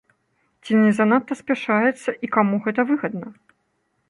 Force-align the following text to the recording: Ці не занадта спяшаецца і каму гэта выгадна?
Ці 0.63 0.71
не 0.85 0.91
занадта 0.99 1.33
спяшаецца 1.41 2.09
і 2.27 2.31
каму 2.37 2.55
гэта 2.65 2.81
выгадна? 2.95 3.27